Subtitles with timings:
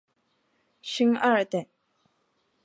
[0.81, 1.63] 勋二等。